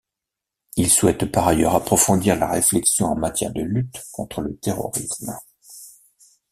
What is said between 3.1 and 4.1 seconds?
matière de lutte